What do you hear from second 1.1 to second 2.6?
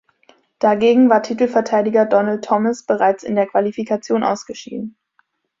war Titelverteidiger Donald